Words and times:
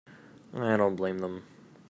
I 0.55 0.77
don't 0.77 0.95
blame 0.95 1.19
them. 1.19 1.43